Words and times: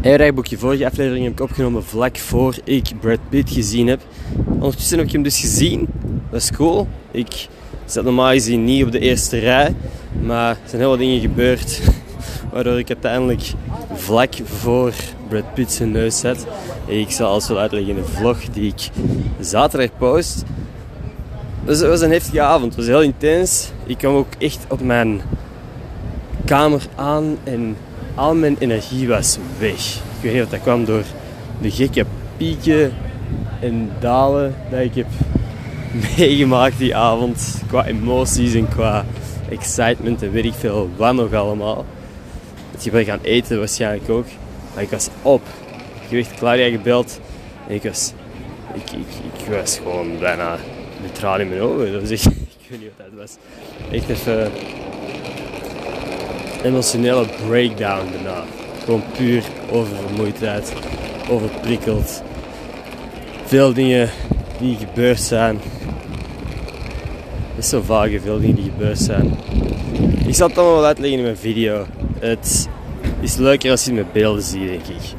Hey 0.00 0.16
rijboekje, 0.16 0.58
vorige 0.58 0.86
aflevering 0.86 1.24
heb 1.24 1.32
ik 1.32 1.40
opgenomen 1.40 1.84
vlak 1.84 2.18
voor 2.18 2.54
ik 2.64 2.92
Brad 3.00 3.18
Pitt 3.28 3.50
gezien 3.50 3.86
heb. 3.86 4.00
Ondertussen 4.58 4.98
heb 4.98 5.06
ik 5.06 5.12
hem 5.12 5.22
dus 5.22 5.40
gezien. 5.40 5.88
Dat 6.30 6.40
is 6.40 6.50
cool. 6.50 6.88
Ik 7.10 7.48
zat 7.84 8.04
normaal 8.04 8.30
gezien 8.30 8.64
niet 8.64 8.84
op 8.84 8.92
de 8.92 8.98
eerste 8.98 9.38
rij. 9.38 9.74
Maar 10.22 10.50
er 10.50 10.68
zijn 10.68 10.80
heel 10.80 10.90
wat 10.90 10.98
dingen 10.98 11.20
gebeurd. 11.20 11.80
Waardoor 12.52 12.78
ik 12.78 12.88
uiteindelijk 12.88 13.42
vlak 13.94 14.34
voor 14.44 14.92
Brad 15.28 15.54
Pitt 15.54 15.72
zijn 15.72 15.90
neus 15.90 16.18
zat. 16.18 16.46
Ik 16.86 17.10
zal 17.10 17.30
alles 17.30 17.48
wel 17.48 17.58
uitleggen 17.58 17.96
in 17.96 18.02
de 18.02 18.08
vlog 18.08 18.38
die 18.52 18.66
ik 18.66 18.88
zaterdag 19.40 19.98
post. 19.98 20.44
Het 21.64 21.80
was 21.80 22.00
een 22.00 22.12
heftige 22.12 22.40
avond. 22.40 22.64
Het 22.64 22.76
was 22.76 22.86
heel 22.86 23.02
intens. 23.02 23.70
Ik 23.86 23.98
kwam 23.98 24.14
ook 24.14 24.32
echt 24.38 24.58
op 24.68 24.80
mijn 24.80 25.20
kamer 26.50 26.82
aan 26.96 27.38
en 27.44 27.76
al 28.14 28.34
mijn 28.34 28.56
energie 28.58 29.08
was 29.08 29.38
weg. 29.58 29.94
Ik 29.94 30.22
weet 30.22 30.32
niet 30.32 30.42
of 30.42 30.48
dat 30.48 30.60
kwam 30.60 30.84
door 30.84 31.04
de 31.60 31.70
gekke 31.70 32.04
pieken 32.36 32.92
en 33.60 33.90
dalen 34.00 34.54
dat 34.70 34.80
ik 34.80 34.94
heb 34.94 35.06
meegemaakt 36.16 36.78
die 36.78 36.96
avond. 36.96 37.62
Qua 37.66 37.86
emoties 37.86 38.54
en 38.54 38.68
qua 38.68 39.04
excitement 39.50 40.22
en 40.22 40.30
weet 40.30 40.44
ik 40.44 40.52
veel 40.52 40.90
wat 40.96 41.14
nog 41.14 41.32
allemaal. 41.32 41.84
Het 42.70 42.82
gebrek 42.82 43.08
aan 43.08 43.22
eten 43.22 43.58
waarschijnlijk 43.58 44.10
ook. 44.10 44.26
Maar 44.74 44.82
ik 44.82 44.90
was 44.90 45.08
op. 45.22 45.42
Ik 46.08 46.26
Claudia 46.36 46.70
gebeld 46.70 47.20
en 47.68 47.74
ik 47.74 47.82
was, 47.82 48.12
ik, 48.74 48.90
ik, 49.38 49.46
was 49.50 49.76
gewoon 49.76 50.18
bijna 50.18 50.56
tranen 51.12 51.40
in 51.40 51.48
mijn 51.48 51.60
ogen. 51.60 51.92
Dat 51.92 52.00
was 52.00 52.10
ik 52.10 52.66
weet 52.68 52.80
niet 52.80 52.90
wat 52.96 53.06
dat 53.10 53.18
was. 53.18 53.36
Echt 53.90 54.08
even 54.08 54.52
emotionele 56.64 57.26
breakdown 57.46 58.12
daarna. 58.12 58.44
Gewoon 58.84 59.02
puur 59.16 59.44
oververmoeidheid, 59.70 60.72
overprikkeld. 61.30 62.22
Veel 63.44 63.72
dingen 63.72 64.10
die 64.58 64.76
gebeurd 64.76 65.20
zijn. 65.20 65.60
Het 67.54 67.64
is 67.64 67.68
zo 67.68 67.82
vaag, 67.82 68.10
veel 68.22 68.40
dingen 68.40 68.54
die 68.54 68.70
gebeurd 68.70 68.98
zijn. 68.98 69.36
Ik 70.26 70.34
zal 70.34 70.48
het 70.48 70.58
allemaal 70.58 70.76
wel 70.76 70.84
uitleggen 70.84 71.18
in 71.18 71.24
mijn 71.24 71.36
video. 71.36 71.86
Het 72.18 72.68
is 73.20 73.36
leuker 73.36 73.70
als 73.70 73.84
je 73.84 73.90
het 73.90 74.00
met 74.00 74.12
beelden 74.12 74.42
ziet, 74.42 74.68
denk 74.68 74.86
ik. 74.86 75.14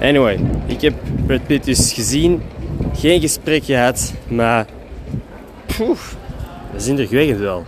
Anyway, 0.00 0.40
ik 0.66 0.80
heb 0.80 0.94
Brad 1.26 1.46
Pitt 1.46 1.64
dus 1.64 1.92
gezien. 1.92 2.42
Geen 2.94 3.20
gesprek 3.20 3.64
gehad, 3.64 4.12
maar... 4.28 4.66
Poef, 5.76 6.16
dat 6.72 6.80
is 6.80 6.86
indrukwekkend 6.86 7.38
wel 7.38 7.64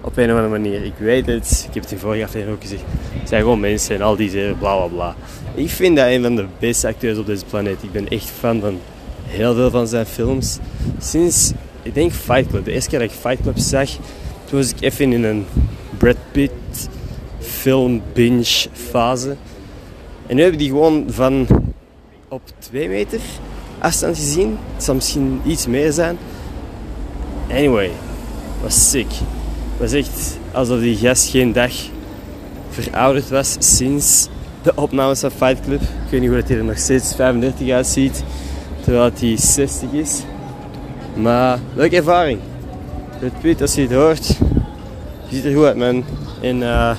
op 0.00 0.16
een 0.16 0.24
of 0.24 0.36
andere 0.36 0.48
manier. 0.48 0.84
Ik 0.84 0.94
weet 0.98 1.26
het, 1.26 1.64
ik 1.68 1.74
heb 1.74 1.82
het 1.82 1.92
in 1.92 1.98
vorige 1.98 2.24
aflevering 2.24 2.56
ook 2.56 2.62
gezegd. 2.62 2.82
Het 3.12 3.28
zijn 3.28 3.42
gewoon 3.42 3.60
mensen 3.60 3.94
en 3.94 4.02
al 4.02 4.16
die 4.16 4.30
zeggen 4.30 4.58
bla 4.58 4.76
bla 4.76 4.86
bla. 4.86 5.14
Ik 5.54 5.70
vind 5.70 5.96
dat 5.96 6.06
een 6.06 6.22
van 6.22 6.36
de 6.36 6.46
beste 6.58 6.86
acteurs 6.86 7.18
op 7.18 7.26
deze 7.26 7.44
planeet. 7.44 7.82
Ik 7.82 7.92
ben 7.92 8.08
echt 8.08 8.30
fan 8.30 8.60
van 8.60 8.78
heel 9.26 9.54
veel 9.54 9.70
van 9.70 9.86
zijn 9.88 10.06
films. 10.06 10.58
Sinds, 10.98 11.52
ik 11.82 11.94
denk 11.94 12.12
Fight 12.12 12.48
Club. 12.48 12.64
De 12.64 12.72
eerste 12.72 12.90
keer 12.90 12.98
dat 12.98 13.10
ik 13.10 13.16
Fight 13.16 13.42
Club 13.42 13.58
zag, 13.58 13.88
toen 14.44 14.58
was 14.58 14.70
ik 14.70 14.80
even 14.80 15.12
in 15.12 15.24
een 15.24 15.46
Brad 15.96 16.16
Pitt 16.32 16.88
film 17.38 18.02
binge 18.12 18.66
fase. 18.72 19.36
En 20.26 20.36
nu 20.36 20.42
heb 20.42 20.52
ik 20.52 20.58
die 20.58 20.68
gewoon 20.68 21.04
van 21.08 21.46
op 22.28 22.42
twee 22.58 22.88
meter 22.88 23.20
afstand 23.78 24.16
gezien. 24.16 24.58
Het 24.74 24.84
zal 24.84 24.94
misschien 24.94 25.40
iets 25.46 25.66
meer 25.66 25.92
zijn. 25.92 26.18
Anyway, 27.50 27.90
was 28.62 28.90
sick. 28.90 29.06
Was 29.78 29.92
echt 29.92 30.38
alsof 30.52 30.80
die 30.80 30.96
gast 30.96 31.30
geen 31.30 31.52
dag 31.52 31.72
verouderd 32.70 33.28
was 33.28 33.56
sinds 33.58 34.28
de 34.62 34.72
opnames 34.74 35.20
van 35.20 35.30
Fight 35.30 35.60
Club. 35.60 35.80
Ik 35.80 36.10
weet 36.10 36.20
niet 36.20 36.30
hoe 36.30 36.42
hij 36.46 36.56
er 36.56 36.64
nog 36.64 36.78
steeds 36.78 37.14
35 37.14 37.70
uitziet, 37.70 38.24
terwijl 38.80 39.10
hij 39.18 39.36
60 39.36 39.92
is. 39.92 40.22
Maar 41.14 41.58
leuke 41.74 41.96
ervaring. 41.96 42.40
Het 43.18 43.40
Piet, 43.40 43.60
als 43.60 43.74
je 43.74 43.80
het 43.80 43.92
hoort, 43.92 44.26
je 45.28 45.36
ziet 45.36 45.44
er 45.44 45.54
goed 45.54 45.64
uit, 45.64 45.76
man. 45.76 46.04
En 46.40 46.56
uh, 46.56 46.96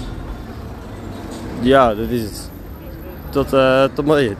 ja, 1.61 1.95
dat 1.95 2.09
is 2.09 2.21
het. 2.21 2.49
Tot, 3.29 3.53
uh, 3.53 3.83
tot 3.93 4.05
morgen. 4.05 4.37